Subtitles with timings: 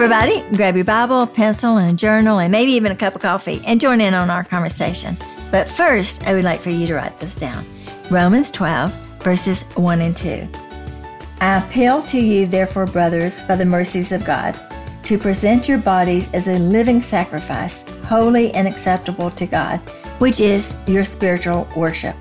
[0.00, 3.80] everybody, grab your Bible, pencil, and journal, and maybe even a cup of coffee and
[3.80, 5.16] join in on our conversation.
[5.50, 7.66] But first, I would like for you to write this down
[8.08, 8.92] Romans 12,
[9.24, 10.48] verses 1 and 2.
[11.40, 14.56] I appeal to you, therefore, brothers, by the mercies of God,
[15.02, 19.80] to present your bodies as a living sacrifice, holy and acceptable to God,
[20.20, 22.14] which is your spiritual worship.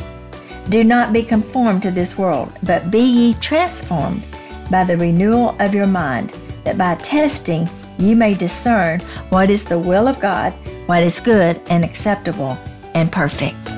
[0.70, 4.24] Do not be conformed to this world, but be ye transformed
[4.72, 6.36] by the renewal of your mind,
[6.68, 9.00] that by testing you may discern
[9.30, 10.52] what is the will of God,
[10.86, 12.58] what is good and acceptable
[12.94, 13.77] and perfect.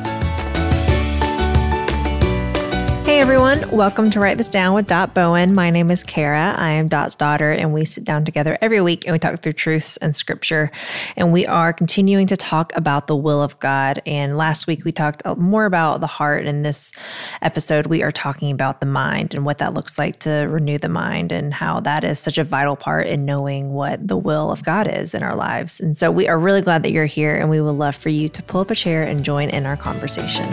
[3.09, 5.55] Hey everyone, welcome to Write This Down with Dot Bowen.
[5.55, 6.53] My name is Cara.
[6.55, 9.53] I am Dot's daughter, and we sit down together every week and we talk through
[9.53, 10.69] truths and scripture.
[11.15, 13.99] And we are continuing to talk about the will of God.
[14.05, 16.45] And last week we talked more about the heart.
[16.45, 16.93] In this
[17.41, 20.87] episode, we are talking about the mind and what that looks like to renew the
[20.87, 24.63] mind and how that is such a vital part in knowing what the will of
[24.63, 25.79] God is in our lives.
[25.79, 28.29] And so we are really glad that you're here, and we would love for you
[28.29, 30.47] to pull up a chair and join in our conversation.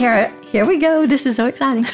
[0.00, 1.06] Cara, here we go.
[1.06, 1.84] This is so exciting.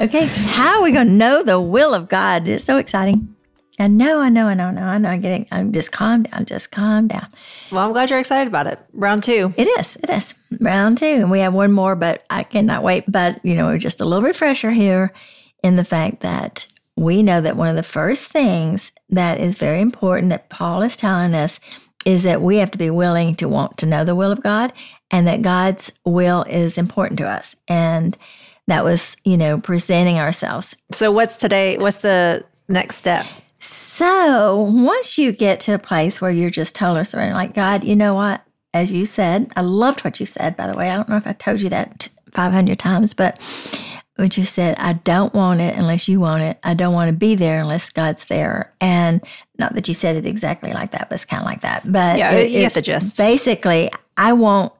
[0.00, 2.48] Okay, how are we going to know the will of God?
[2.48, 3.36] It's so exciting.
[3.78, 5.10] I know, I know, I know, I know, I know.
[5.10, 7.26] I'm getting, I'm just calm down, just calm down.
[7.70, 8.78] Well, I'm glad you're excited about it.
[8.94, 9.52] Round two.
[9.58, 10.34] It is, it is.
[10.58, 11.04] Round two.
[11.04, 13.04] And we have one more, but I cannot wait.
[13.06, 15.12] But, you know, we're just a little refresher here
[15.62, 19.82] in the fact that we know that one of the first things that is very
[19.82, 21.60] important that Paul is telling us
[22.04, 24.72] is that we have to be willing to want to know the will of God
[25.10, 27.56] and that God's will is important to us.
[27.68, 28.16] And
[28.66, 30.76] that was, you know, presenting ourselves.
[30.92, 31.76] So, what's today?
[31.76, 33.26] What's the next step?
[33.58, 37.96] So, once you get to a place where you're just totally surrendering, like, God, you
[37.96, 38.42] know what?
[38.72, 40.90] As you said, I loved what you said, by the way.
[40.90, 43.38] I don't know if I told you that 500 times, but
[44.20, 46.58] what you said, I don't want it unless you want it.
[46.62, 48.72] I don't want to be there unless God's there.
[48.80, 49.20] And
[49.58, 51.90] not that you said it exactly like that, but it's kind of like that.
[51.90, 53.16] But yeah, it, you get the gist.
[53.16, 54.72] Basically, I want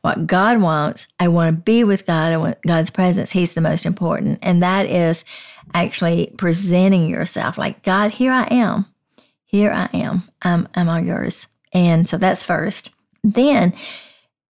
[0.00, 1.06] what God wants.
[1.20, 2.32] I want to be with God.
[2.32, 3.30] I want God's presence.
[3.30, 4.38] He's the most important.
[4.42, 5.24] And that is
[5.74, 8.86] actually presenting yourself like, God, here I am.
[9.44, 10.28] Here I am.
[10.42, 11.46] I'm, I'm all yours.
[11.72, 12.90] And so that's first.
[13.22, 13.74] Then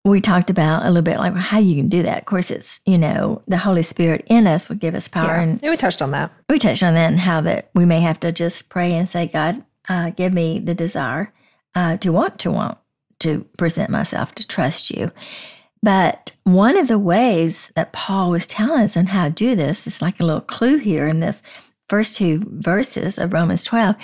[0.05, 2.19] we talked about a little bit like how you can do that.
[2.19, 5.35] Of course, it's, you know, the Holy Spirit in us would give us power.
[5.35, 5.41] Yeah.
[5.41, 6.31] And yeah, we touched on that.
[6.47, 9.27] We touched on that and how that we may have to just pray and say,
[9.27, 11.33] God, uh, give me the desire
[11.73, 12.77] uh, to want to want
[13.19, 15.11] to present myself to trust you.
[15.81, 19.87] But one of the ways that Paul was telling us on how to do this
[19.87, 21.41] is like a little clue here in this
[21.89, 23.95] first two verses of Romans 12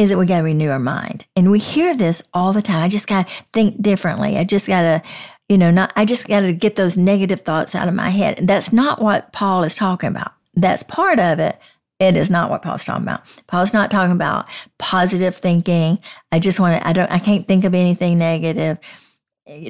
[0.00, 1.26] is that we got to renew our mind.
[1.36, 2.82] And we hear this all the time.
[2.82, 4.38] I just got to think differently.
[4.38, 5.02] I just got to,
[5.50, 8.38] you know, not, I just got to get those negative thoughts out of my head.
[8.38, 10.32] And that's not what Paul is talking about.
[10.54, 11.58] That's part of it.
[11.98, 13.22] It is not what Paul's talking about.
[13.48, 15.98] Paul's not talking about positive thinking.
[16.30, 18.78] I just want to, I don't, I can't think of anything negative.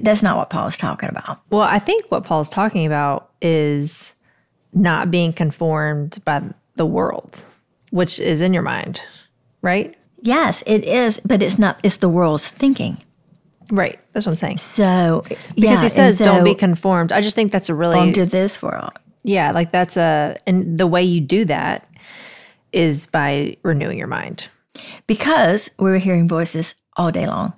[0.03, 1.41] That's not what Paul's talking about.
[1.49, 4.15] Well, I think what Paul's talking about is
[4.75, 6.43] not being conformed by
[6.77, 7.43] the world,
[7.91, 9.01] which is in your mind,
[9.63, 9.97] right?
[10.21, 12.99] Yes, it is, but it's not, it's the world's thinking.
[13.71, 13.99] Right.
[14.13, 14.57] That's what I'm saying.
[14.59, 17.13] So, because yeah, he says so, don't be conformed.
[17.13, 18.13] I just think that's a really.
[18.13, 18.93] to this world.
[19.23, 21.89] Yeah, like that's a, and the way you do that
[22.73, 24.49] is by renewing your mind.
[25.07, 27.53] Because we're hearing voices all day long.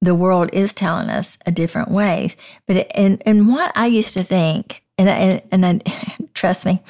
[0.00, 2.36] The world is telling us a different ways.
[2.66, 6.82] But it, and and what I used to think, and and, and I, trust me,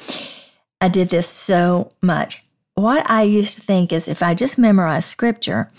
[0.79, 2.43] I did this so much.
[2.75, 5.69] What I used to think is if I just memorize scripture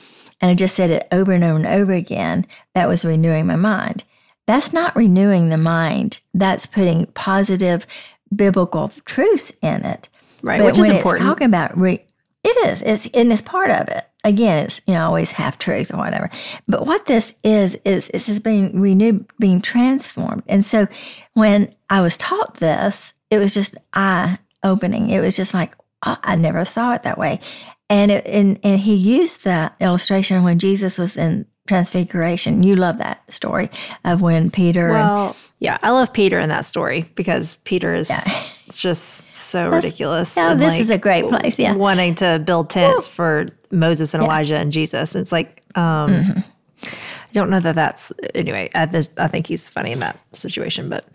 [0.42, 3.56] and I just said it over and over and over again, that was renewing my
[3.56, 4.04] mind.
[4.46, 6.18] That's not renewing the mind.
[6.34, 7.86] That's putting positive
[8.34, 10.08] biblical truths in it
[10.42, 10.58] right?
[10.58, 11.20] But Which is important.
[11.20, 12.04] It's talking about re-
[12.44, 12.82] it is.
[12.82, 14.04] It's and it's part of it.
[14.24, 16.30] Again, it's you know always half truths or whatever.
[16.68, 20.42] But what this is is this is being renewed, being transformed.
[20.48, 20.88] And so
[21.34, 25.10] when I was taught this, it was just eye opening.
[25.10, 27.40] It was just like oh, I never saw it that way.
[27.88, 32.62] And it, and and he used that illustration when Jesus was in transfiguration.
[32.62, 33.70] You love that story
[34.04, 34.90] of when Peter.
[34.90, 38.22] Well, and, yeah, I love Peter in that story because Peter is yeah.
[38.72, 40.36] just so That's, ridiculous.
[40.38, 41.58] Oh, this like is a great place.
[41.58, 43.12] Yeah, wanting to build tents Woo.
[43.12, 44.28] for Moses and yeah.
[44.28, 45.14] Elijah and Jesus.
[45.14, 45.62] It's like.
[45.74, 46.40] um mm-hmm.
[46.84, 48.68] I don't know that that's anyway.
[48.74, 48.82] I,
[49.16, 51.06] I think he's funny in that situation, but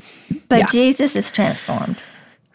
[0.50, 0.66] but yeah.
[0.66, 1.98] Jesus is transformed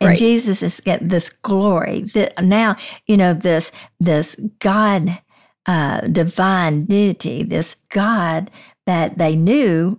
[0.03, 0.19] and right.
[0.19, 2.77] Jesus is get this glory that now
[3.07, 5.19] you know this this God
[5.67, 8.51] uh, divine deity, this God
[8.87, 9.99] that they knew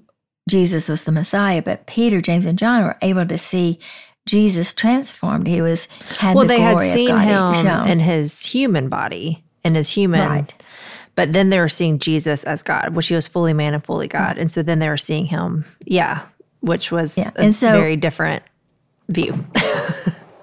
[0.50, 3.80] Jesus was the Messiah, but Peter, James, and John were able to see
[4.26, 5.48] Jesus transformed.
[5.48, 5.88] He was
[6.22, 6.42] well.
[6.42, 10.28] The they had seen him in his human body, in his human.
[10.28, 10.54] Right.
[11.16, 14.08] But then they were seeing Jesus as God, which he was fully man and fully
[14.08, 14.38] God.
[14.38, 16.22] And so then they were seeing him, yeah,
[16.62, 17.30] which was Yeah.
[17.36, 18.44] And so- very different
[19.10, 19.46] view.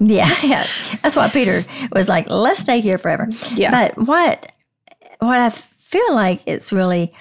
[0.00, 0.98] Yeah, yes.
[1.02, 1.62] That's what Peter
[1.92, 3.28] was like, let's stay here forever.
[3.54, 3.70] Yeah.
[3.70, 4.50] But what
[5.18, 7.12] what I feel like it's really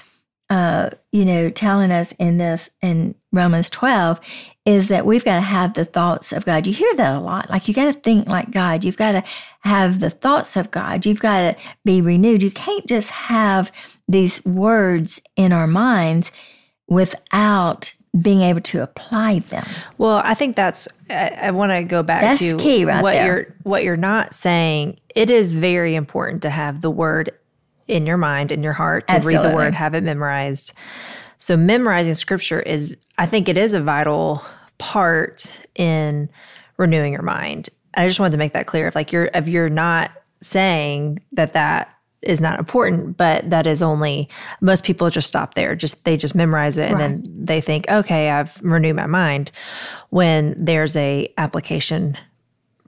[0.50, 4.20] uh, you know, telling us in this in Romans 12
[4.66, 6.66] is that we've got to have the thoughts of God.
[6.66, 7.52] You hear that a lot.
[7.52, 8.84] Like you got to think like God.
[8.84, 9.24] You've got to
[9.60, 11.06] have the thoughts of God.
[11.06, 12.42] You've got to be renewed.
[12.42, 13.72] You can't just have
[14.08, 16.32] these words in our minds
[16.88, 19.66] without being able to apply them.
[19.98, 20.88] Well, I think that's.
[21.10, 23.26] I, I want to go back That's to key right what there.
[23.26, 25.00] you're what you're not saying.
[25.16, 27.32] It is very important to have the word
[27.88, 30.74] in your mind, in your heart, to read the word, have it memorized.
[31.40, 34.44] So memorizing scripture is, I think, it is a vital
[34.78, 36.30] part in
[36.78, 37.70] renewing your mind.
[37.96, 38.88] I just wanted to make that clear.
[38.88, 43.82] If like you're, if you're not saying that that is not important, but that is
[43.82, 44.28] only
[44.62, 45.76] most people just stop there.
[45.76, 49.52] Just they just memorize it and then they think, okay, I've renewed my mind.
[50.10, 52.18] When there's a application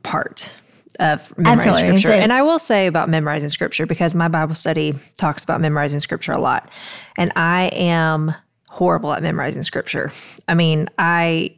[0.03, 0.51] part
[0.99, 1.97] of memorizing Absolutely.
[1.99, 2.17] Scripture.
[2.17, 5.99] so- and I will say about memorizing scripture because my Bible study talks about memorizing
[5.99, 6.69] scripture a lot.
[7.17, 8.35] And I am
[8.69, 10.11] horrible at memorizing scripture.
[10.47, 11.55] I mean, I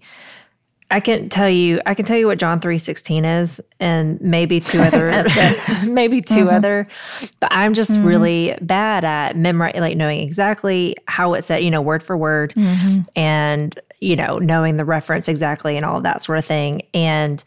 [0.91, 4.79] I can tell you I can tell you what John 3:16 is and maybe two
[4.81, 5.23] other
[5.87, 6.47] maybe 2 Mm-hmm.
[6.49, 6.87] other
[7.39, 11.81] but I'm just really bad at memorizing like knowing exactly how it said, you know,
[11.81, 12.99] word for word Mm-hmm.
[13.15, 16.81] and you know, knowing the reference exactly and all of that sort of thing.
[16.93, 17.41] And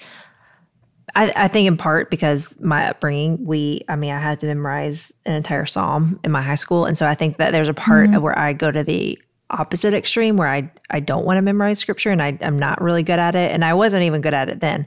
[1.14, 5.12] I, I think in part because my upbringing, we, I mean, I had to memorize
[5.26, 6.84] an entire psalm in my high school.
[6.86, 9.18] And so I think that there's a part of where I go to the
[9.50, 13.02] opposite extreme where I, I don't want to memorize scripture and I, I'm not really
[13.02, 13.52] good at it.
[13.52, 14.86] And I wasn't even good at it then.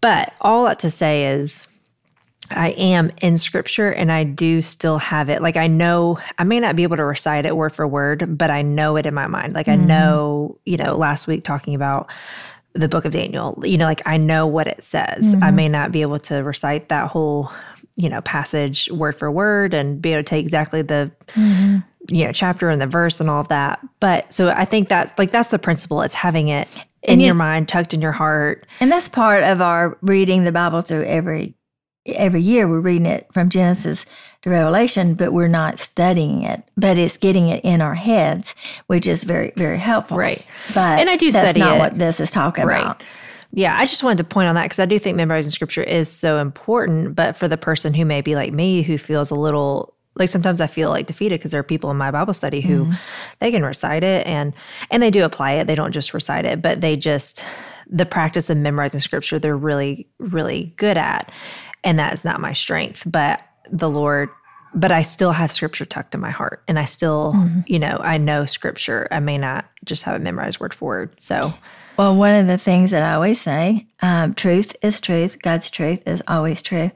[0.00, 1.68] But all that to say is,
[2.50, 5.42] I am in scripture and I do still have it.
[5.42, 8.50] Like I know I may not be able to recite it word for word, but
[8.50, 9.54] I know it in my mind.
[9.54, 9.86] Like I mm-hmm.
[9.86, 12.10] know, you know, last week talking about
[12.72, 15.34] the book of Daniel, you know, like I know what it says.
[15.34, 15.56] I mm-hmm.
[15.56, 17.50] may not be able to recite that whole,
[17.96, 21.78] you know, passage word for word and be able to take exactly the mm-hmm.
[22.08, 23.78] You know, chapter and the verse and all of that.
[24.00, 26.02] But so I think that's like that's the principle.
[26.02, 26.68] It's having it
[27.02, 28.66] in And you- your mind, tucked in your heart.
[28.80, 31.54] And that's part of our reading the Bible through every
[32.06, 32.66] every year.
[32.66, 34.06] We're reading it from Genesis
[34.42, 36.62] to Revelation, but we're not studying it.
[36.78, 38.54] But it's getting it in our heads,
[38.86, 40.16] which is very very helpful.
[40.16, 40.42] Right.
[40.74, 41.78] But And I do that's study not it.
[41.80, 42.80] what this is talking Right.
[42.82, 43.02] about.
[43.52, 46.10] Yeah, I just wanted to point on that because I do think memorizing scripture is
[46.10, 47.14] so important.
[47.14, 50.60] But for the person who may be like me, who feels a little like sometimes
[50.60, 52.92] I feel like defeated because there are people in my Bible study who
[53.38, 54.52] they can recite it and
[54.90, 55.66] and they do apply it.
[55.66, 57.44] They don't just recite it, but they just
[57.86, 61.30] the practice of memorizing scripture they're really really good at,
[61.84, 63.02] and that is not my strength.
[63.06, 64.28] But the Lord.
[64.74, 67.32] But I still have scripture tucked in my heart, and I still,
[67.66, 69.08] you know, I know scripture.
[69.10, 71.18] I may not just have it memorized word for word.
[71.18, 71.54] So,
[71.96, 76.06] Well, one of the things that I always say um, truth is truth, God's truth
[76.06, 76.90] is always true,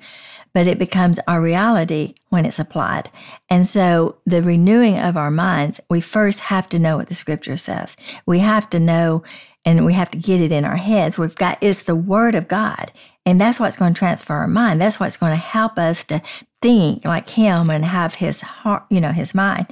[0.55, 3.11] but it becomes our reality when it's applied.
[3.49, 7.57] And so, the renewing of our minds, we first have to know what the scripture
[7.57, 7.97] says.
[8.27, 9.23] We have to know
[9.65, 11.19] and we have to get it in our heads.
[11.19, 12.93] We've got it's the word of God.
[13.25, 14.81] And that's what's going to transfer our mind.
[14.81, 16.21] That's what's going to help us to
[16.61, 19.67] think like him and have his heart, you know, his mind.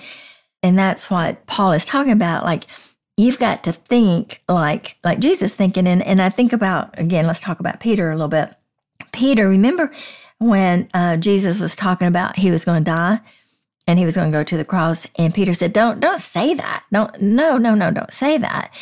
[0.62, 2.44] And that's what Paul is talking about.
[2.44, 2.66] Like,
[3.16, 5.86] you've got to think like like Jesus thinking.
[5.88, 8.54] And, and I think about, again, let's talk about Peter a little bit.
[9.12, 9.90] Peter, remember
[10.40, 13.20] when uh, Jesus was talking about he was going to die
[13.86, 16.54] and he was going to go to the cross and Peter said, don't, don't say
[16.54, 16.84] that.
[16.90, 18.74] Don't, no, no, no, don't say that.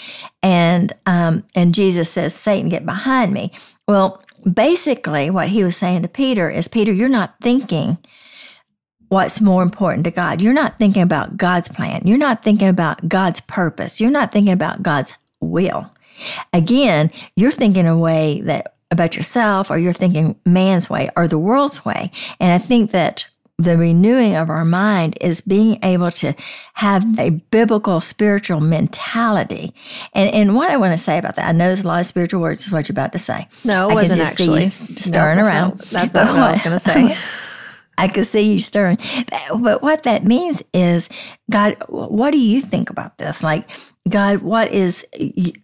[0.43, 3.53] And, um, and Jesus says, Satan, get behind me.
[3.89, 7.99] Well, basically what he was saying to Peter is, Peter, you're not thinking
[9.09, 10.41] what's more important to God.
[10.41, 12.03] You're not thinking about God's plan.
[12.05, 14.01] You're not thinking about God's purpose.
[14.01, 15.91] You're not thinking about God's will.
[16.53, 21.39] Again, you're thinking a way that about yourself or you're thinking man's way or the
[21.39, 22.11] world's way.
[22.41, 23.27] And I think that
[23.61, 26.33] the renewing of our mind is being able to
[26.75, 29.75] have a biblical spiritual mentality.
[30.15, 32.07] And and what I want to say about that, I know there's a lot of
[32.07, 33.49] spiritual words is what you're about to say.
[33.65, 34.97] No, it I wasn't just see you actually.
[34.97, 35.69] stirring No, that's around.
[35.71, 37.17] not- that's not what I was going to say.
[37.99, 38.97] I could see you stirring.
[39.59, 41.09] But what that means is,
[41.51, 43.43] God, what do you think about this?
[43.43, 43.69] Like,
[44.09, 45.07] God, what is,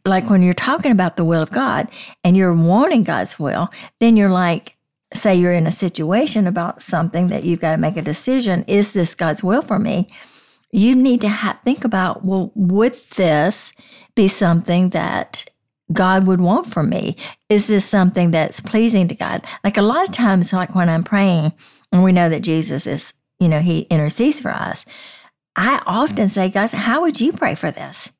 [0.04, 1.88] like when you're talking about the will of God
[2.22, 3.70] and you're wanting God's will,
[4.00, 4.76] then you're like,
[5.12, 8.64] say you're in a situation about something that you've got to make a decision.
[8.66, 10.08] Is this God's will for me?
[10.72, 13.72] You need to ha- think about, well, would this
[14.16, 15.44] be something that
[15.92, 17.16] God would want from me?
[17.48, 19.46] Is this something that's pleasing to God?
[19.62, 21.52] Like a lot of times, like when I'm praying,
[21.92, 24.84] and we know that Jesus is, you know, he intercedes for us.
[25.54, 28.10] I often say, guys, how would you pray for this?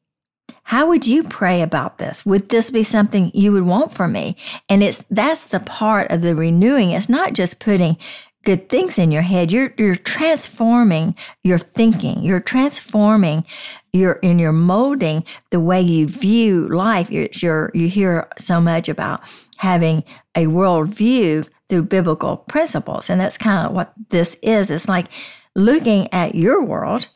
[0.75, 2.27] How would you pray about this?
[2.27, 4.35] Would this be something you would want for me?
[4.69, 6.91] And it's that's the part of the renewing.
[6.91, 7.97] It's not just putting
[8.45, 9.53] good things in your head.
[9.53, 11.15] You're you're transforming
[11.45, 12.25] your thinking.
[12.25, 13.45] You're transforming
[13.93, 17.09] your in your molding the way you view life.
[17.09, 19.21] You're, you hear so much about
[19.59, 20.03] having
[20.35, 24.73] a worldview through biblical principles, and that's kind of what this is.
[24.73, 25.07] It's like
[25.55, 27.07] looking at your world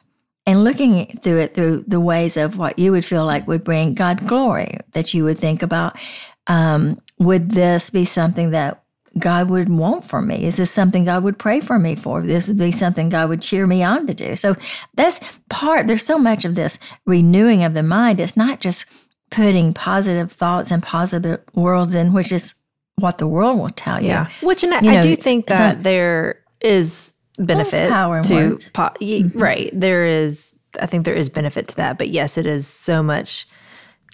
[0.48, 3.92] and looking through it through the ways of what you would feel like would bring
[3.92, 4.78] God glory.
[4.92, 5.98] That you would think about.
[6.46, 8.82] Um, would this be something that
[9.18, 10.46] God would want for me?
[10.46, 12.22] Is this something God would pray for me for?
[12.22, 14.36] This would be something God would cheer me on to do.
[14.36, 14.56] So
[14.94, 18.18] that's part, there's so much of this renewing of the mind.
[18.18, 18.86] It's not just
[19.30, 22.54] putting positive thoughts and positive worlds in, which is
[22.96, 24.08] what the world will tell you.
[24.08, 24.30] Yeah.
[24.40, 28.58] Which, and I, you know, I do think that so, there is benefit power to,
[28.72, 29.38] po- mm-hmm.
[29.38, 29.70] right.
[29.72, 31.98] There is, I think there is benefit to that.
[31.98, 33.46] But yes, it is so much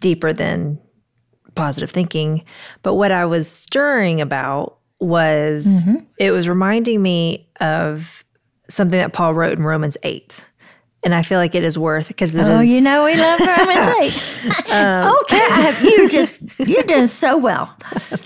[0.01, 0.79] deeper than
[1.55, 2.45] positive thinking.
[2.83, 6.05] But what I was stirring about was mm-hmm.
[6.19, 8.25] it was reminding me of
[8.69, 10.45] something that Paul wrote in Romans 8.
[11.05, 12.69] And I feel like it is worth because it oh, is.
[12.69, 14.17] you know we love Romans
[14.67, 14.71] 8.
[14.73, 17.77] um, okay, have, you just you've done so well.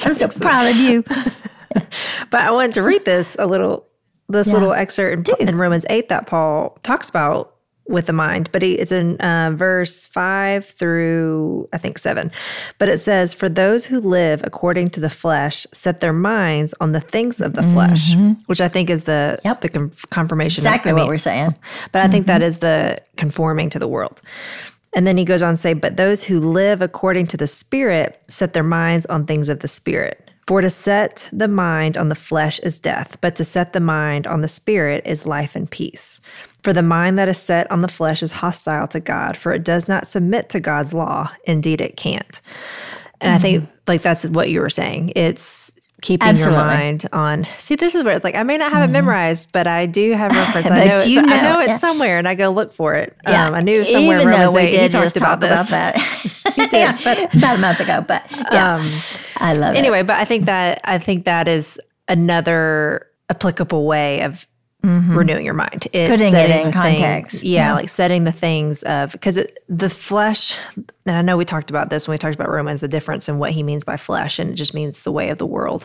[0.00, 1.02] I'm so proud of you.
[2.30, 3.88] but I wanted to read this a little
[4.28, 4.52] this yeah.
[4.54, 7.58] little excerpt in, in Romans 8 that Paul talks about
[7.88, 12.30] with the mind, but it's in uh, verse five through I think seven.
[12.78, 16.92] But it says, "For those who live according to the flesh set their minds on
[16.92, 17.72] the things of the mm-hmm.
[17.72, 18.14] flesh,"
[18.46, 19.62] which I think is the yep.
[19.62, 20.60] the com- confirmation.
[20.62, 21.54] Exactly of, what mean, we're saying.
[21.92, 22.12] But I mm-hmm.
[22.12, 24.20] think that is the conforming to the world.
[24.94, 28.22] And then he goes on to say, "But those who live according to the Spirit
[28.28, 32.14] set their minds on things of the Spirit." For to set the mind on the
[32.14, 36.22] flesh is death, but to set the mind on the spirit is life and peace.
[36.62, 39.62] For the mind that is set on the flesh is hostile to God, for it
[39.62, 41.30] does not submit to God's law.
[41.44, 42.40] Indeed, it can't.
[43.20, 43.36] And mm-hmm.
[43.36, 43.72] I think, mm-hmm.
[43.88, 45.12] like, that's what you were saying.
[45.14, 46.56] It's keeping Absolutely.
[46.56, 47.46] your mind on.
[47.58, 48.90] See, this is where it's like I may not have mm-hmm.
[48.90, 50.70] it memorized, but I do have reference.
[50.70, 51.76] I know, it's, know, I know it's yeah.
[51.76, 53.14] somewhere, and I go look for it.
[53.24, 53.48] Yeah.
[53.48, 54.22] Um, I knew somewhere.
[54.22, 56.34] Even though we 8, did just talk about, about that.
[56.70, 58.04] did, yeah, but about a month ago.
[58.06, 58.90] But yeah, um,
[59.36, 59.78] I love it.
[59.78, 64.46] Anyway, but I think that I think that is another applicable way of
[64.84, 65.18] Mm-hmm.
[65.18, 65.88] renewing your mind.
[65.92, 67.32] It's putting it in context.
[67.32, 69.36] Things, yeah, yeah, like setting the things of because
[69.68, 70.56] the flesh.
[71.04, 73.40] And I know we talked about this when we talked about Romans, the difference in
[73.40, 75.84] what he means by flesh, and it just means the way of the world.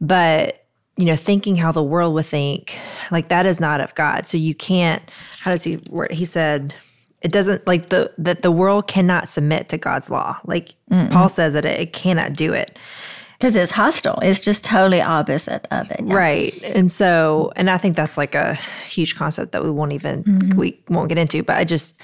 [0.00, 0.62] But
[0.96, 2.78] you know, thinking how the world would think,
[3.10, 4.26] like that is not of God.
[4.26, 5.02] So you can't.
[5.40, 5.78] How does he?
[6.10, 6.74] He said.
[7.22, 10.38] It doesn't like the that the world cannot submit to God's law.
[10.44, 11.10] Like Mm-mm.
[11.10, 12.78] Paul says that it, it cannot do it
[13.38, 14.18] because it's hostile.
[14.20, 16.00] It's just totally opposite of it.
[16.04, 16.14] Yeah.
[16.14, 16.62] Right.
[16.62, 18.54] And so, and I think that's like a
[18.86, 20.58] huge concept that we won't even, mm-hmm.
[20.58, 22.00] we won't get into, but I just,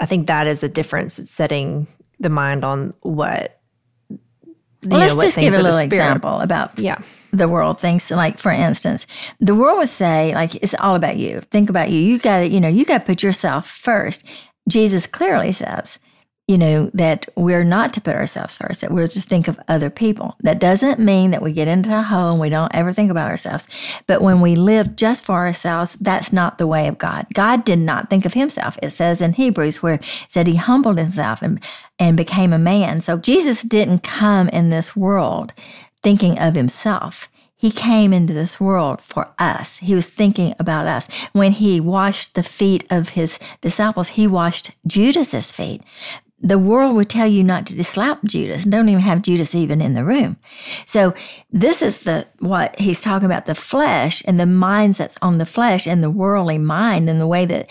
[0.00, 1.18] I think that is the difference.
[1.18, 1.86] It's setting
[2.18, 3.60] the mind on what,
[4.84, 6.98] well, let's know, just give a little example about yeah.
[7.32, 9.06] the world thinks like for instance
[9.38, 12.48] the world would say like it's all about you think about you you got to
[12.48, 14.26] you know you got to put yourself first
[14.68, 15.98] jesus clearly says
[16.48, 19.88] you know, that we're not to put ourselves first, that we're to think of other
[19.88, 20.36] people.
[20.40, 23.30] That doesn't mean that we get into a hole and we don't ever think about
[23.30, 23.66] ourselves.
[24.08, 27.26] But when we live just for ourselves, that's not the way of God.
[27.32, 28.76] God did not think of himself.
[28.82, 31.62] It says in Hebrews where it said he humbled himself and,
[31.98, 33.00] and became a man.
[33.00, 35.52] So Jesus didn't come in this world
[36.02, 37.28] thinking of himself.
[37.62, 39.78] He came into this world for us.
[39.78, 41.06] He was thinking about us.
[41.30, 45.80] When he washed the feet of his disciples, he washed Judas's feet
[46.42, 49.94] the world would tell you not to slap Judas don't even have Judas even in
[49.94, 50.36] the room.
[50.86, 51.14] So
[51.52, 55.46] this is the what he's talking about the flesh and the minds that's on the
[55.46, 57.70] flesh and the worldly mind and the way that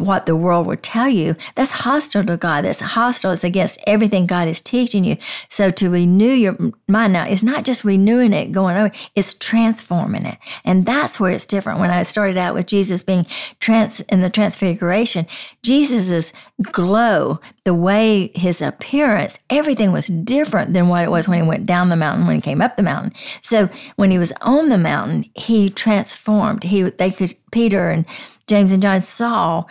[0.00, 2.64] what the world would tell you, that's hostile to God.
[2.64, 3.32] That's hostile.
[3.32, 5.16] It's against everything God is teaching you.
[5.48, 10.26] So to renew your mind now, it's not just renewing it, going over, it's transforming
[10.26, 10.38] it.
[10.64, 11.80] And that's where it's different.
[11.80, 13.26] When I started out with Jesus being
[13.60, 15.26] trans in the transfiguration,
[15.62, 21.48] Jesus's glow, the way his appearance, everything was different than what it was when he
[21.48, 23.12] went down the mountain, when he came up the mountain.
[23.42, 26.64] So when he was on the mountain, he transformed.
[26.64, 28.04] He they could Peter and
[28.46, 29.64] James and John saw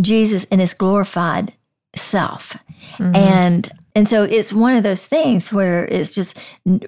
[0.00, 1.52] Jesus in his glorified
[1.94, 2.56] self.
[2.98, 3.16] Mm-hmm.
[3.16, 6.38] And and so it's one of those things where it's just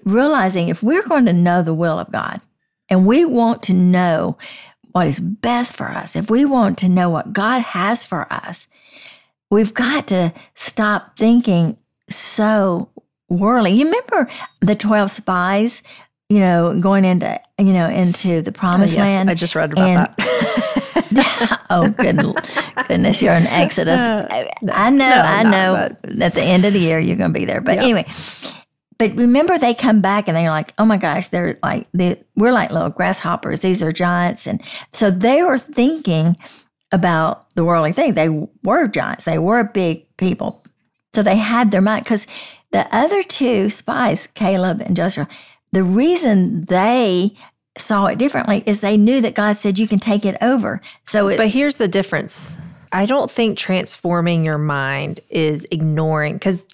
[0.04, 2.40] realizing if we're going to know the will of God
[2.90, 4.36] and we want to know
[4.92, 8.66] what is best for us, if we want to know what God has for us,
[9.50, 11.78] we've got to stop thinking
[12.10, 12.90] so
[13.30, 13.72] worldly.
[13.72, 14.28] You remember
[14.60, 15.82] the 12 spies
[16.28, 19.30] you know, going into you know into the promised yes, land.
[19.30, 20.84] I just read about and- that.
[21.70, 22.34] oh goodness,
[22.88, 24.00] goodness, you're in Exodus.
[24.00, 25.72] I know, no, I know.
[26.04, 27.60] not, At the end of the year, you're going to be there.
[27.60, 27.82] But Yeah.
[27.84, 28.06] anyway,
[28.98, 32.52] but remember, they come back and they're like, "Oh my gosh, they're like they, we're
[32.52, 33.60] like little grasshoppers.
[33.60, 34.60] These are giants." And
[34.92, 36.36] so they were thinking
[36.90, 38.14] about the worldly thing.
[38.14, 38.28] They
[38.64, 39.24] were giants.
[39.24, 40.64] They were big people.
[41.14, 42.26] So they had their mind because
[42.72, 45.28] the other two spies, Caleb and Joshua,
[45.72, 47.34] the reason they
[47.78, 50.80] saw it differently is they knew that God said you can take it over.
[51.06, 52.58] So it's But here's the difference.
[52.92, 56.66] I don't think transforming your mind is ignoring because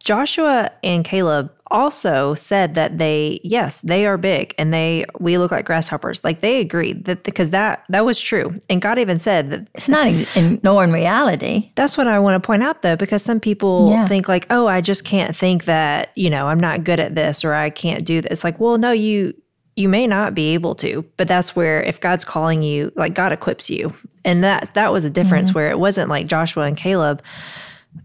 [0.00, 5.50] Joshua and Caleb also said that they yes they are big and they we look
[5.50, 9.50] like grasshoppers like they agreed that because that that was true and God even said
[9.50, 11.70] that it's not ignoring reality.
[11.74, 14.06] that's what I want to point out though because some people Yeah.
[14.06, 17.44] think like oh I just can't think that you know I'm not good at this
[17.44, 19.34] or I can't do this like well no you
[19.78, 23.30] you may not be able to but that's where if God's calling you like God
[23.30, 23.94] equips you.
[24.24, 25.58] And that that was a difference mm-hmm.
[25.58, 27.22] where it wasn't like Joshua and Caleb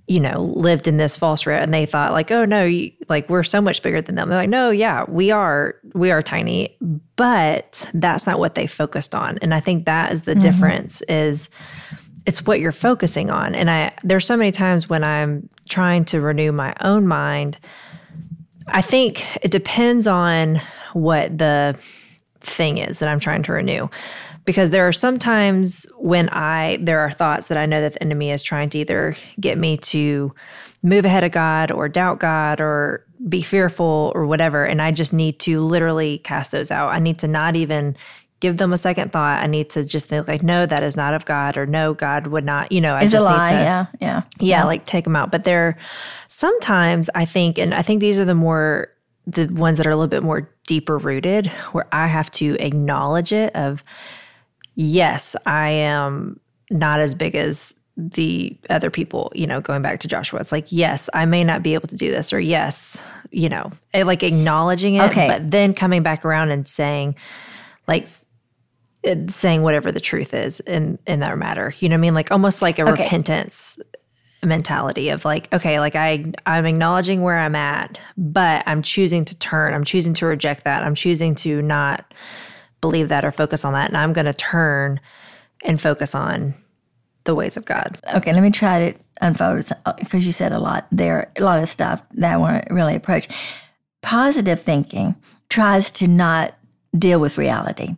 [0.07, 3.27] you know lived in this false reality and they thought like oh no you, like
[3.27, 4.29] we're so much bigger than them.
[4.29, 6.77] They're like no yeah we are we are tiny
[7.15, 9.39] but that's not what they focused on.
[9.39, 10.41] And i think that is the mm-hmm.
[10.41, 11.49] difference is
[12.27, 13.55] it's what you're focusing on.
[13.55, 17.57] And i there's so many times when i'm trying to renew my own mind
[18.67, 20.61] i think it depends on
[20.93, 21.75] what the
[22.41, 23.87] thing is that i'm trying to renew.
[24.45, 28.29] Because there are sometimes when i there are thoughts that i know that the enemy
[28.29, 30.33] is trying to either get me to
[30.81, 35.13] move ahead of god or doubt god or be fearful or whatever and i just
[35.13, 36.89] need to literally cast those out.
[36.89, 37.95] I need to not even
[38.43, 41.13] give them a second thought i need to just think like no that is not
[41.13, 43.49] of god or no god would not you know i It's a lie.
[43.49, 44.21] need to yeah, yeah.
[44.39, 45.31] yeah, like take them out.
[45.31, 45.77] But there
[46.27, 48.89] sometimes I think, and I think these are the more
[49.25, 53.31] the ones that are a little bit more deeper rooted, where I have to acknowledge
[53.31, 53.55] it.
[53.55, 53.81] Of
[54.75, 56.39] yes, I am
[56.69, 59.31] not as big as the other people.
[59.35, 61.95] You know, going back to Joshua, it's like yes, I may not be able to
[61.97, 65.27] do this, or yes, you know, eh, like acknowledging it, Okay.
[65.27, 67.15] but then coming back around and saying,
[67.87, 68.07] like
[69.05, 71.73] Uh, saying whatever the truth is in in that matter.
[71.79, 72.13] You know what I mean?
[72.13, 73.03] Like almost like a Okay.
[73.03, 73.77] repentance
[74.43, 79.35] mentality of like, okay, like I I'm acknowledging where I'm at, but I'm choosing to
[79.39, 79.73] turn.
[79.73, 80.83] I'm choosing to reject that.
[80.83, 82.13] I'm choosing to not
[82.81, 83.87] believe that or focus on that.
[83.89, 84.99] And I'm gonna turn
[85.65, 86.53] and focus on
[87.25, 87.97] the ways of God.
[88.15, 91.69] Okay, let me try to unfold because you said a lot there, a lot of
[91.69, 93.27] stuff that I want to really approach.
[94.01, 95.15] Positive thinking
[95.49, 96.55] tries to not
[96.97, 97.95] deal with reality.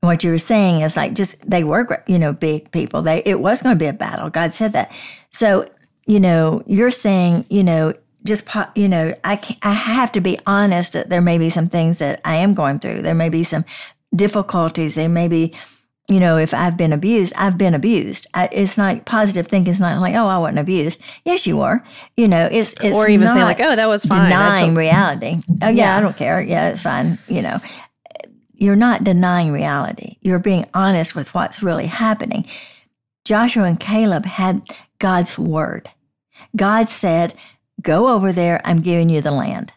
[0.00, 3.02] What you were saying is like just they were you know big people.
[3.02, 4.30] They it was going to be a battle.
[4.30, 4.92] God said that.
[5.30, 5.68] So
[6.06, 10.38] you know you're saying you know just you know I can, I have to be
[10.46, 13.02] honest that there may be some things that I am going through.
[13.02, 13.64] There may be some
[14.14, 14.94] difficulties.
[14.94, 15.54] There may be
[16.08, 18.26] you know, if I've been abused, I've been abused.
[18.32, 19.70] I, it's not positive thinking.
[19.70, 21.02] It's not like, oh, I wasn't abused.
[21.26, 21.84] Yes, you were.
[22.16, 24.30] You know, it's it's or even saying like, oh, that was fine.
[24.68, 25.42] Took- reality.
[25.60, 25.96] Oh yeah, Yeah.
[25.98, 26.40] I don't care.
[26.40, 27.18] Yeah, it's fine.
[27.28, 27.58] You know,
[28.58, 30.16] you're not denying reality.
[30.20, 32.44] You're being honest with what's really happening.
[33.24, 34.62] Joshua and Caleb had
[34.98, 35.88] God's word.
[36.56, 37.34] God said,
[37.80, 38.60] "Go over there.
[38.64, 39.72] I'm giving you the land."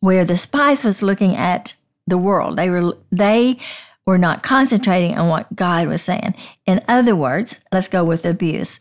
[0.00, 1.74] Where the spies was looking at
[2.06, 3.58] the world, they were they
[4.06, 6.34] were not concentrating on what God was saying.
[6.66, 8.80] In other words, let's go with abuse.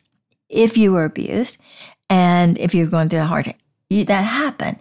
[0.50, 1.58] If you were abused,
[2.10, 3.56] and if you're going through a hard time,
[4.06, 4.80] that happened.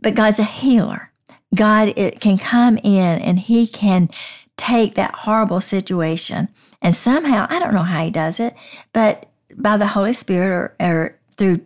[0.00, 1.10] But God's a healer.
[1.54, 4.10] God it can come in and He can
[4.56, 6.48] take that horrible situation
[6.82, 8.54] and somehow I don't know how He does it,
[8.92, 11.60] but by the Holy Spirit or, or through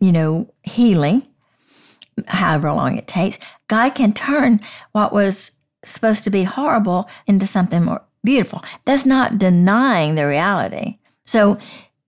[0.00, 1.26] you know healing,
[2.26, 4.60] however long it takes, God can turn
[4.92, 5.52] what was
[5.84, 8.62] supposed to be horrible into something more beautiful.
[8.84, 10.98] That's not denying the reality.
[11.24, 11.58] So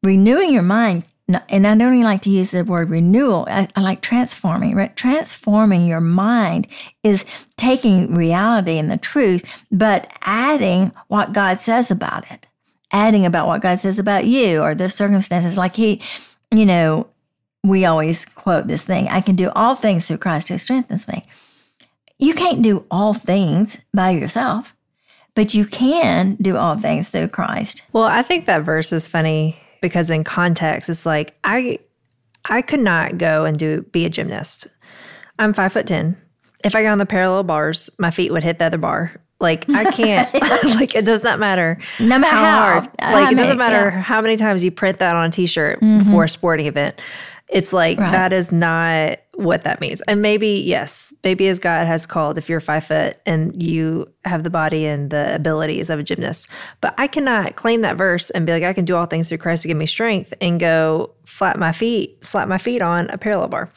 [0.02, 3.82] renewing your mind, and I don't even like to use the word renewal, I, I
[3.82, 4.74] like transforming.
[4.74, 4.94] Right?
[4.96, 6.66] Transforming your mind
[7.02, 12.46] is taking reality and the truth, but adding what God says about it,
[12.92, 15.58] adding about what God says about you or the circumstances.
[15.58, 16.00] Like He,
[16.50, 17.06] you know,
[17.62, 21.26] we always quote this thing I can do all things through Christ who strengthens me.
[22.18, 24.74] You can't do all things by yourself,
[25.34, 27.82] but you can do all things through Christ.
[27.92, 31.78] Well, I think that verse is funny because in context, it's like I
[32.46, 34.66] I could not go and do be a gymnast.
[35.38, 36.16] I'm five foot ten.
[36.64, 39.12] If I got on the parallel bars, my feet would hit the other bar.
[39.40, 40.32] Like I can't.
[40.76, 41.78] like it does not matter.
[42.00, 42.90] No matter how how, hard.
[43.00, 43.90] how Like it doesn't many- matter yeah.
[43.92, 44.00] Mm-hmm.
[44.00, 47.00] how many times you print that on a t-shirt before a sporting event.
[47.48, 48.12] It's like Right.
[48.12, 50.01] that is not what that means.
[50.03, 54.42] And maybe, yes, maybe as God has called, if you're five foot and you have
[54.42, 56.48] the body and the abilities of a gymnast.
[56.81, 59.38] But I cannot claim that verse and be like, I can do all things through
[59.38, 63.18] Christ to give me strength and go flat my feet, slap my feet on a
[63.18, 63.72] parallel bar.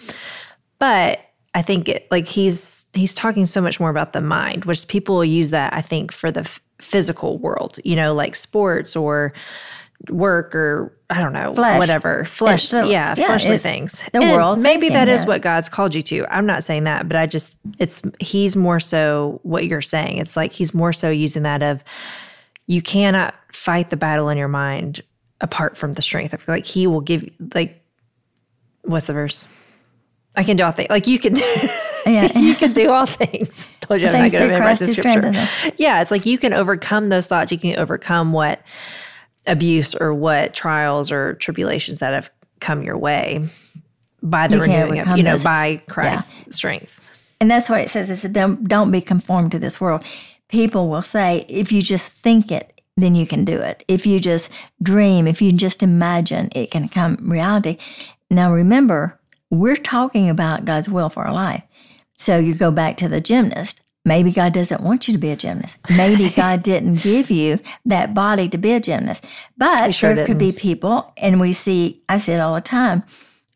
[0.79, 1.19] But
[1.53, 5.23] I think it like he's he's talking so much more about the mind, which people
[5.23, 9.31] use that I think for the f- physical world, you know, like sports or
[10.09, 11.79] work or I don't know, Flesh.
[11.79, 14.01] whatever, flesh, yeah, yeah, fleshly things.
[14.13, 16.25] the And world Maybe that is what God's called you to.
[16.33, 20.17] I'm not saying that, but I just it's he's more so what you're saying.
[20.17, 21.83] It's like he's more so using that of
[22.67, 25.01] you cannot fight the battle in your mind
[25.41, 26.33] apart from the strength.
[26.33, 27.81] I feel like he will give you like
[28.83, 29.47] what's the verse?
[30.35, 30.89] I can do all things.
[30.89, 31.35] Like you can
[32.05, 32.31] Yeah.
[32.37, 33.67] you can do all things.
[33.81, 35.71] Told you I'm not going to memorize the scripture.
[35.77, 37.51] Yeah, it's like you can overcome those thoughts.
[37.51, 38.61] You can overcome what
[39.47, 43.47] abuse or what trials or tribulations that have come your way
[44.21, 45.43] by the You renewing of, you know, those.
[45.43, 46.99] by Christ's strength.
[47.39, 48.09] And that's what it says.
[48.09, 50.03] It said, don't, don't be conformed to this world.
[50.47, 53.83] People will say, if you just think it, then you can do it.
[53.87, 54.51] If you just
[54.83, 57.77] dream, if you just imagine, it can come reality.
[58.29, 61.63] Now, remember, we're talking about God's will for our life.
[62.15, 63.81] So you go back to the gymnast.
[64.03, 65.77] Maybe God doesn't want you to be a gymnast.
[65.95, 69.25] Maybe God didn't give you that body to be a gymnast.
[69.57, 73.03] But sure there could be people, and we see, I see it all the time.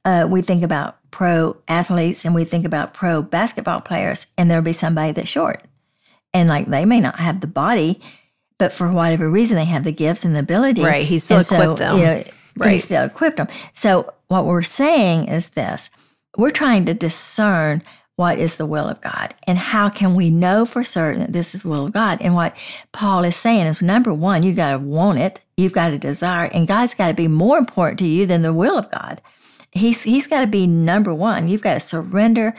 [0.03, 4.63] Uh, we think about pro athletes and we think about pro basketball players, and there'll
[4.63, 5.63] be somebody that's short.
[6.33, 8.01] And like they may not have the body,
[8.59, 10.83] but for whatever reason, they have the gifts and the ability.
[10.83, 11.97] Right, He's still And so, equipped them.
[11.97, 12.23] You know,
[12.57, 12.73] Right.
[12.73, 13.47] He still equipped them.
[13.73, 15.89] So what we're saying is this
[16.37, 17.81] we're trying to discern
[18.15, 21.53] what is the will of God and how can we know for certain that this
[21.53, 22.19] is the will of God.
[22.21, 22.55] And what
[22.91, 26.45] Paul is saying is number one, you got to want it, you've got to desire,
[26.53, 29.21] and God's got to be more important to you than the will of God.
[29.71, 31.49] He's he's got to be number one.
[31.49, 32.55] You've got to surrender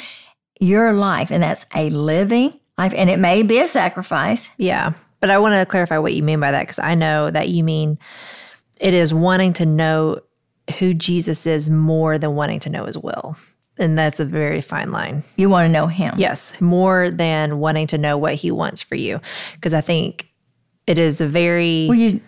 [0.60, 4.50] your life, and that's a living life, and it may be a sacrifice.
[4.58, 4.92] Yeah.
[5.20, 7.64] But I want to clarify what you mean by that because I know that you
[7.64, 7.98] mean
[8.80, 10.20] it is wanting to know
[10.78, 13.36] who Jesus is more than wanting to know his will.
[13.78, 15.22] And that's a very fine line.
[15.36, 16.14] You want to know Him.
[16.16, 19.20] Yes, more than wanting to know what he wants for you.
[19.54, 20.28] Because I think
[20.86, 22.20] it is a very, Well, you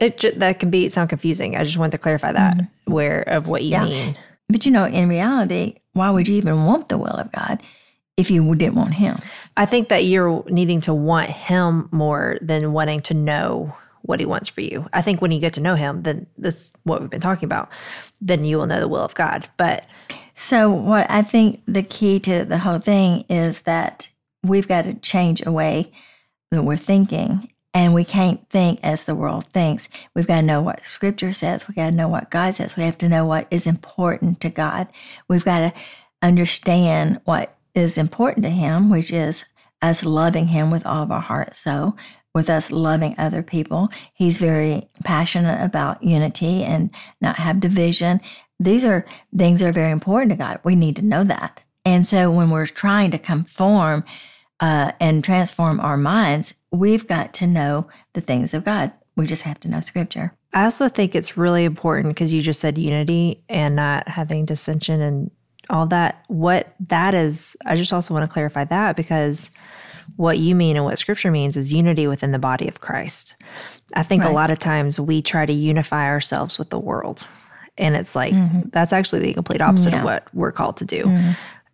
[0.00, 1.56] it ju- that can be sound confusing.
[1.56, 2.92] I just want to clarify that mm-hmm.
[2.92, 3.84] where of what you Yeah.
[3.84, 4.16] mean.
[4.48, 7.62] But you know, in reality, why would you even want the will of God
[8.18, 9.16] if you didn't want Him?
[9.56, 14.26] I think that you're needing to want him more than wanting to know what he
[14.26, 14.86] wants for you.
[14.92, 17.70] I think when you get to know him, then this what we've been talking about,
[18.20, 19.48] then you will know the will of God.
[19.56, 19.86] But
[20.38, 24.10] So, what I think the key to the whole thing is that
[24.42, 25.90] we've got to change a way
[26.50, 29.88] that we're thinking, and we can't think as the world thinks.
[30.14, 31.66] We've got to know what Scripture says.
[31.66, 32.76] We've got to know what God says.
[32.76, 34.88] We have to know what is important to God.
[35.26, 35.72] We've got to
[36.20, 39.46] understand what is important to Him, which is
[39.80, 41.96] us loving Him with all of our heart, so
[42.34, 43.88] with us loving other people.
[44.12, 46.90] He's very passionate about unity and
[47.22, 48.20] not have division.
[48.58, 49.04] These are
[49.36, 50.60] things that are very important to God.
[50.64, 51.60] We need to know that.
[51.84, 54.04] And so when we're trying to conform
[54.60, 58.92] uh, and transform our minds, we've got to know the things of God.
[59.14, 60.32] We just have to know Scripture.
[60.52, 65.00] I also think it's really important because you just said unity and not having dissension
[65.00, 65.30] and
[65.68, 66.24] all that.
[66.28, 69.50] What that is, I just also want to clarify that because
[70.16, 73.36] what you mean and what scripture means is unity within the body of Christ.
[73.94, 77.26] I think a lot of times we try to unify ourselves with the world.
[77.78, 78.68] And it's like, mm-hmm.
[78.70, 80.00] that's actually the complete opposite Yeah.
[80.00, 81.04] of what we're called to do.
[81.04, 81.30] Mm-hmm.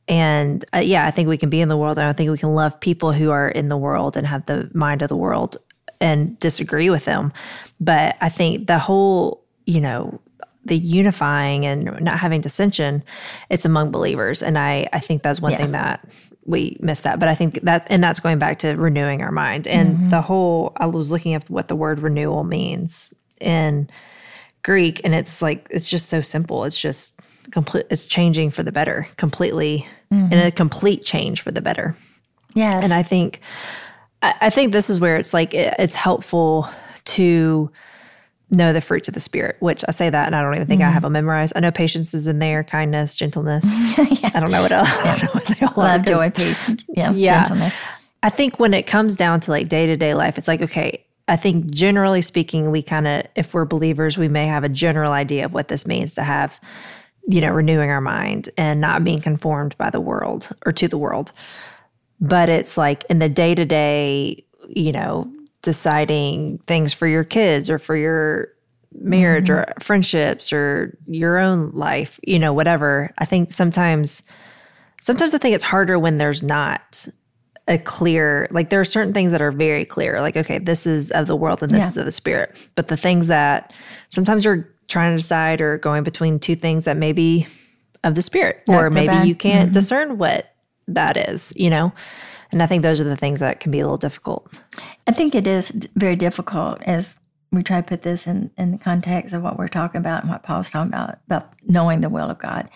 [0.08, 2.38] And uh, yeah, I think we can be in the world and I think we
[2.38, 5.56] can love people who are in the world and have the mind of the world
[6.00, 7.32] and disagree with them.
[7.80, 10.20] But I think the whole, you know,
[10.64, 13.02] the unifying and not having dissension,
[13.50, 14.42] it's among believers.
[14.42, 15.58] And I, I think that's one Yeah.
[15.58, 16.04] thing that
[16.44, 17.18] we miss that.
[17.18, 19.66] But I think that, and that's going back to renewing our mind.
[19.66, 20.08] And mm-hmm.
[20.10, 23.88] the whole, I was looking up what the word renewal means in
[24.62, 26.64] Greek, and it's like, it's just so simple.
[26.64, 27.20] It's just
[27.50, 30.56] complete, it's changing for the better completely, and a mm-hmm.
[30.56, 31.96] complete change for the better.
[32.54, 32.84] Yes.
[32.84, 33.40] And I think,
[34.22, 36.68] I, I think this is where it's like it, it's helpful
[37.04, 37.70] to
[38.50, 39.56] know the fruits of the spirit.
[39.60, 40.92] Which I say that, and I don't even think I mm-hmm.
[40.92, 41.54] have them memorized.
[41.56, 43.64] I know patience is in there, kindness, gentleness.
[43.68, 44.88] I don't know what else.
[44.92, 46.76] I don't know what they all are, joy, peace.
[46.88, 47.12] Yeah.
[47.12, 47.44] Yeah.
[47.44, 47.74] Gentleness.
[48.22, 51.04] I think when it comes down to like day to day life, it's like, okay,
[51.28, 55.12] I think generally speaking, we kind of, if we're believers, we may have a general
[55.12, 56.60] idea of what this means to have,
[57.28, 60.98] you know, renewing our mind and not being conformed by the world or to the
[60.98, 61.32] world.
[62.20, 65.30] But it's like in the day to day, you know,
[65.62, 68.48] deciding things for your kids or for your
[68.94, 69.80] marriage or mm-hmm.
[69.80, 73.12] friendships or your own life, you know, whatever.
[73.18, 74.22] I think sometimes
[75.02, 77.08] sometimes I think it's harder when there's not
[77.68, 81.10] a clear like there are certain things that are very clear like okay this is
[81.12, 81.88] of the world and this Yeah.
[81.88, 83.72] is of the spirit but the things that
[84.08, 87.46] sometimes you're trying to decide or going between two things that may be
[88.02, 89.72] of the spirit or maybe you can't mm-hmm.
[89.74, 90.54] discern what
[90.88, 91.92] that is you know
[92.50, 94.60] and i think those are the things that can be a little difficult
[95.06, 97.18] I think it is very difficult as
[97.50, 100.30] we try to put this in, in the context of what we're talking about and
[100.30, 102.68] what Paul's talking about, about knowing the will of God.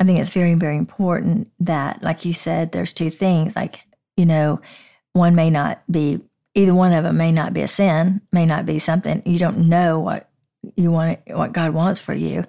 [0.00, 3.54] I think it's very, very important that, like you said, there's two things.
[3.54, 3.82] Like,
[4.16, 4.60] you know,
[5.12, 6.20] one may not be,
[6.54, 9.68] either one of them may not be a sin, may not be something you don't
[9.68, 10.28] know what
[10.76, 12.44] you want, what God wants for you.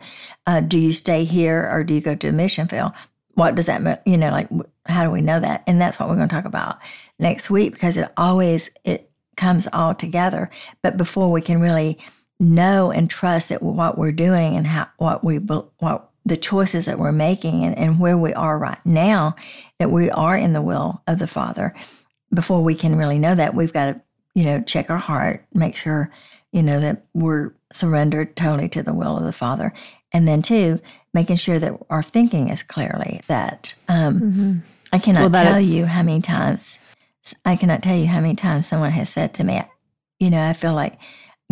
[0.45, 2.91] Uh, do you stay here or do you go to the mission field?
[3.36, 3.97] What does that mean?
[4.06, 4.49] You know, like,
[4.86, 5.63] how do we know that?
[5.65, 6.80] And that's what we're going to talk about
[7.17, 10.49] next week because it always, it comes all together.
[10.84, 11.97] But before we can really
[12.39, 16.99] know and trust that what we're doing and how what we what the choices that
[16.99, 19.36] we're making and, and where we are right now,
[19.79, 21.73] that we are in the will of the Father.
[22.33, 24.01] Before we can really know that, we've got to,
[24.33, 26.09] you know, check our heart, make sure,
[26.51, 29.73] you know, that we're surrendered totally to the will of the Father.
[30.12, 30.79] And then two,
[31.13, 35.86] making sure that our thinking is clearly that um, I cannot Well, tell is- you
[35.86, 36.77] how many times
[37.45, 39.62] I cannot tell you how many times someone has said to me,
[40.19, 40.99] you know, I feel like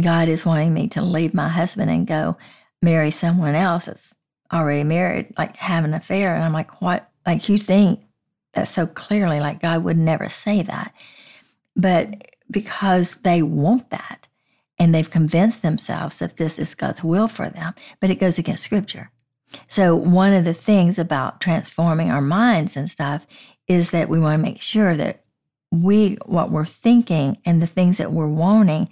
[0.01, 2.38] God is wanting me to leave my husband and go
[2.81, 4.13] marry someone else that's
[4.51, 6.35] already married, like have an affair.
[6.35, 7.09] And I'm like, what?
[7.25, 8.01] Like you think
[8.53, 10.93] that so clearly, like God would never say that.
[11.75, 14.27] But because they want that
[14.77, 18.63] and they've convinced themselves that this is God's will for them, but it goes against
[18.63, 19.11] scripture.
[19.67, 23.27] So, one of the things about transforming our minds and stuff
[23.67, 25.23] is that we want to make sure that
[25.71, 28.89] we, what we're thinking and the things that we're wanting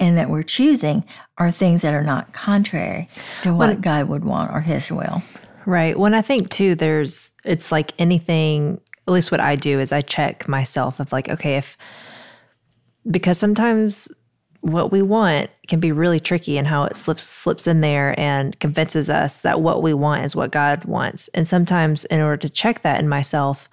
[0.00, 1.04] and that we're choosing
[1.38, 3.08] are things that are not contrary
[3.42, 5.22] to what Well- God would want or His will.
[5.66, 5.98] Right.
[5.98, 10.02] When I think too, there's, it's like anything, at least what I do is I
[10.02, 11.76] check myself of like, okay, if,
[13.10, 14.08] because sometimes
[14.60, 18.58] what we want can be really tricky and how it slips slips in there and
[18.60, 21.28] convinces us that what we want is what God wants.
[21.28, 23.68] And sometimes in order to check that in myself,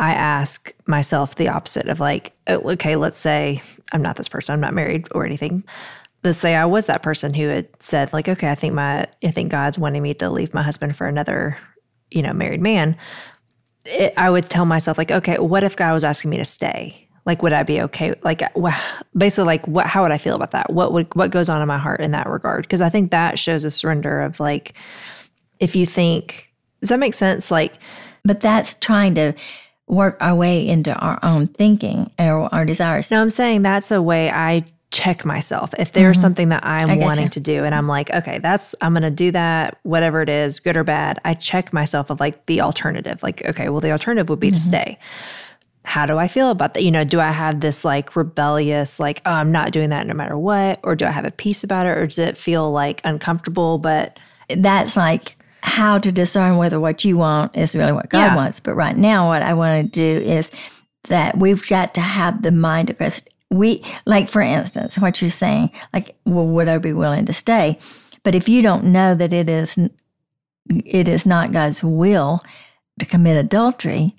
[0.00, 3.60] I ask myself the opposite of like, oh, okay, let's say
[3.92, 5.62] I'm not this person, I'm not married or anything.
[6.24, 9.30] Let's say I was that person who had said, like, okay, I think my I
[9.30, 11.56] think God's wanting me to leave my husband for another,
[12.10, 12.96] you know, married man.
[13.84, 17.06] It, I would tell myself, like, okay, what if God was asking me to stay?
[17.26, 18.14] Like, would I be okay?
[18.22, 18.42] Like,
[19.16, 19.86] basically, like, what?
[19.86, 20.72] How would I feel about that?
[20.72, 22.62] What would what goes on in my heart in that regard?
[22.62, 24.74] Because I think that shows a surrender of like,
[25.58, 27.50] if you think, does that make sense?
[27.50, 27.74] Like,
[28.24, 29.34] But that's trying to
[29.90, 33.10] work our way into our own thinking or our desires.
[33.10, 35.72] No, I'm saying that's a way I check myself.
[35.78, 37.00] If there's something that I'm Mm-hmm.
[37.02, 37.30] Wanting you.
[37.30, 40.58] to do and I'm like, okay, that's I'm going to do that whatever it is,
[40.60, 43.22] good or bad, I check myself of like the alternative.
[43.22, 44.56] Like, okay, well the alternative would be Mm-hmm.
[44.56, 44.98] to stay.
[45.84, 46.82] How do I feel about that?
[46.84, 50.14] You know, do I have this like rebellious like, oh, I'm not doing that no
[50.14, 53.00] matter what or do I have a peace about it or does it feel like
[53.04, 58.18] uncomfortable but That's like how to discern whether what you want is really what God
[58.18, 58.36] Yeah.
[58.36, 58.60] wants.
[58.60, 60.50] But right now, what I want to do is
[61.08, 63.28] that we've got to have the mind of Christ.
[63.50, 67.78] We, like, for instance, what you're saying, like, well, would I be willing to stay?
[68.22, 69.78] But if you don't know that it is,
[70.68, 72.42] it is not God's will
[72.98, 74.14] to commit adultery,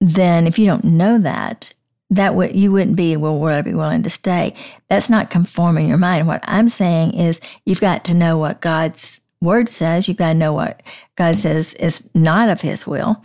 [0.00, 1.72] then if you don't know that,
[2.10, 3.38] that would you wouldn't be well.
[3.38, 4.54] Would I be willing to stay?
[4.90, 6.26] That's not conforming your mind.
[6.26, 10.08] What I'm saying is you've got to know what God's word says.
[10.08, 10.82] You've got to know what
[11.16, 13.22] God says is not of His will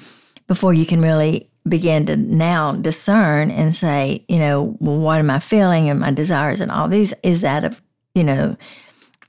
[0.47, 5.29] before you can really begin to now discern and say, you know, well, what am
[5.29, 7.81] I feeling and my desires and all these is that of,
[8.15, 8.55] you know,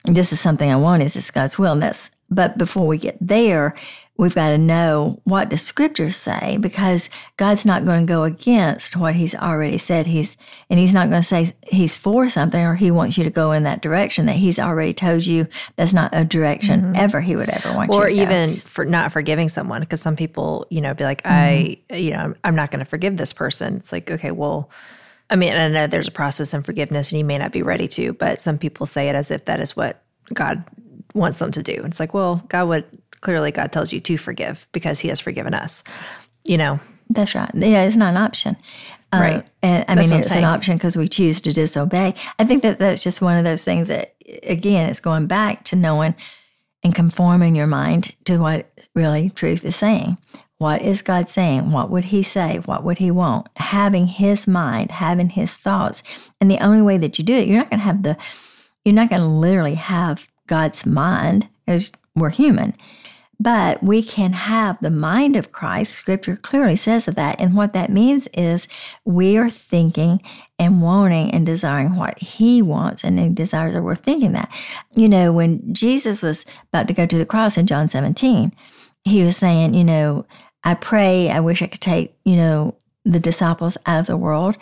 [0.04, 1.02] this is something I want.
[1.02, 1.72] Is this God's will?
[1.72, 3.74] And that's but before we get there,
[4.18, 8.96] we've got to know what the scriptures say because God's not going to go against
[8.96, 10.06] what He's already said.
[10.06, 10.36] He's
[10.68, 13.52] and He's not going to say He's for something or He wants you to go
[13.52, 16.96] in that direction that He's already told you that's not a direction mm-hmm.
[16.96, 18.20] ever He would ever want you or to go.
[18.22, 22.02] even for not forgiving someone because some people you know be like i mm-hmm.
[22.02, 24.70] you know I'm, I'm not going to forgive this person it's like okay well
[25.30, 27.86] i mean i know there's a process in forgiveness and you may not be ready
[27.88, 30.02] to but some people say it as if that is what
[30.34, 30.64] god
[31.14, 32.84] wants them to do it's like well god would
[33.18, 35.84] clearly god tells you to forgive because he has forgiven us
[36.44, 36.78] you know
[37.10, 37.50] That's right.
[37.54, 38.56] Yeah, it's not an option.
[39.12, 39.46] Uh, Right.
[39.62, 40.44] And I That's mean, it's saying.
[40.44, 42.14] an option because we choose to disobey.
[42.38, 45.76] I think that that's just one of those things that, again, it's going back to
[45.76, 46.14] knowing
[46.84, 50.18] and conforming your mind to what really truth is saying.
[50.58, 51.72] What is God saying?
[51.72, 52.58] What would He say?
[52.66, 53.48] What would He want?
[53.56, 56.02] Having His mind, having His thoughts.
[56.42, 58.16] And the only way that you do it, you're not going to have the,
[58.84, 62.74] you're not going to literally have God's mind, as we're human.
[63.40, 65.92] But we can have the mind of Christ.
[65.92, 67.40] Scripture clearly says that.
[67.40, 68.66] And what that means is
[69.04, 70.20] we are thinking
[70.58, 74.50] and wanting and desiring what he wants and he desires or we're thinking that.
[74.94, 78.52] You know, when Jesus was about to go to the cross in John 17,
[79.04, 80.26] he was saying, you know,
[80.64, 84.56] I pray, I wish I could take, you know, the disciples out of the world,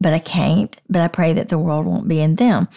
[0.00, 0.80] but I can't.
[0.88, 2.68] But I pray that the world won't be in them.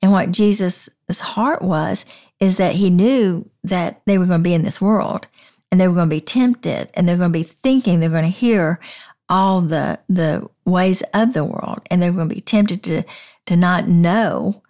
[0.00, 0.88] And what Jesus'
[1.20, 2.06] heart was
[2.40, 5.26] is that he knew that they were going to be in this world
[5.70, 8.24] and they were going to be tempted and they're going to be thinking they're going
[8.24, 8.80] to hear
[9.28, 13.02] all the the ways of the world and they're going to be tempted to
[13.46, 14.62] to not know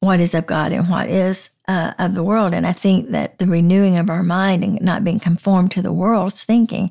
[0.00, 2.52] what is of God and what is uh, of the world.
[2.52, 5.92] And I think that the renewing of our mind and not being conformed to the
[5.92, 6.90] world's thinking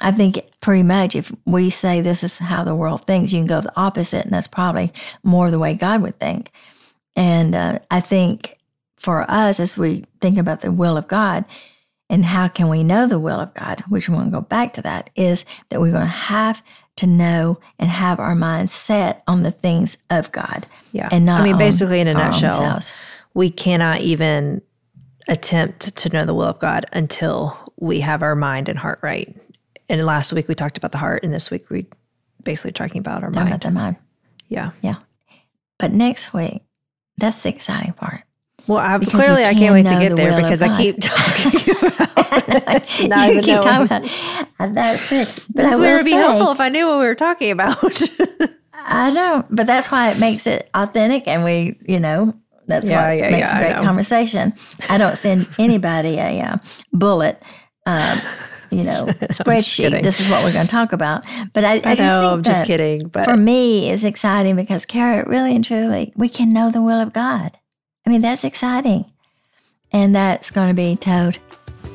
[0.00, 3.46] I think pretty much if we say this is how the world thinks you can
[3.46, 6.52] go the opposite and that's probably more the way God would think.
[7.16, 8.57] And uh, I think
[8.98, 11.44] for us as we think about the will of God
[12.10, 14.72] and how can we know the will of God, which we want to go back
[14.74, 16.62] to that, is that we're going to have
[16.96, 20.66] to know and have our minds set on the things of God.
[20.92, 21.08] Yeah.
[21.12, 22.80] And not I mean, basically, in a nutshell,
[23.34, 24.62] we cannot even
[25.28, 29.36] attempt to know the will of God until we have our mind and heart right.
[29.88, 31.86] And last week we talked about the heart, and this week we
[32.42, 33.54] basically talking about our Talking mind.
[33.54, 33.96] about the mind.
[34.48, 34.70] Yeah.
[34.82, 34.96] Yeah.
[35.78, 36.62] But next week,
[37.18, 38.22] that's the exciting part.
[38.68, 40.76] Well, I, Because we clearly I can can't wait to get the there because I
[40.76, 42.98] keep talking about.
[43.00, 44.74] you not even keep talking about it.
[44.74, 45.24] That's true.
[45.54, 47.78] But This I would be helpful if I knew what we were talking about.
[48.74, 52.34] I don't, but that's why it makes it authentic, and we, you know,
[52.66, 53.82] that's Yeah, what yeah, makes yeah, a I great know.
[53.82, 54.54] conversation.
[54.88, 56.56] I don't send anybody a uh,
[56.92, 57.42] bullet,
[57.86, 58.18] um,
[58.70, 60.02] you know, spreadsheet.
[60.02, 61.24] This is what we're going to talk about.
[61.52, 64.56] But I, I, I just know, think I'm just kidding, but for me, it's exciting
[64.56, 67.58] because Cara, really and truly, we can know the will of God.
[68.08, 69.04] I mean, that's exciting,
[69.92, 71.38] and that's going to be told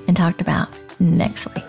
[0.07, 1.63] and talked about next week.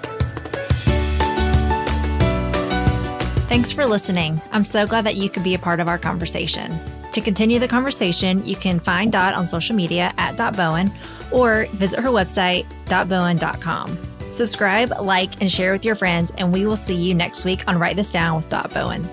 [3.48, 4.42] Thanks for listening.
[4.52, 6.78] I'm so glad that you could be a part of our conversation.
[7.12, 10.92] To continue the conversation, you can find Dot on social media at Dot Bowen
[11.32, 13.98] or visit her website, dotbowen.com.
[14.30, 17.78] Subscribe, like, and share with your friends, and we will see you next week on
[17.78, 19.08] Write This Down with Dot Bowen.